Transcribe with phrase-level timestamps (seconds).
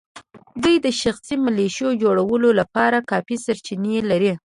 [0.63, 4.33] دوی د شخصي ملېشو جوړولو لپاره کافي سرچینې لري.